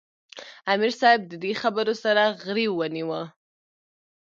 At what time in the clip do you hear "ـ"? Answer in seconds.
3.27-3.31